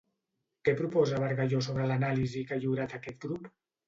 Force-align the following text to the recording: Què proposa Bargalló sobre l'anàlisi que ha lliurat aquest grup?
Què 0.69 0.73
proposa 0.77 1.19
Bargalló 1.23 1.59
sobre 1.65 1.85
l'anàlisi 1.91 2.41
que 2.47 2.57
ha 2.57 2.59
lliurat 2.65 2.97
aquest 2.99 3.21
grup? 3.27 3.47